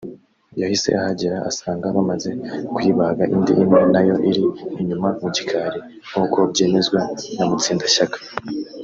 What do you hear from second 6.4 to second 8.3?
byemezwa na Mutsindashyaka